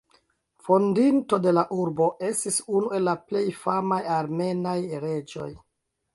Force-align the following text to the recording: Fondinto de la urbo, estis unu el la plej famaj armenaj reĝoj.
Fondinto 0.67 1.37
de 1.43 1.53
la 1.57 1.63
urbo, 1.83 2.07
estis 2.31 2.57
unu 2.81 2.91
el 3.01 3.07
la 3.09 3.15
plej 3.29 3.45
famaj 3.67 4.01
armenaj 4.17 4.77
reĝoj. 5.07 5.49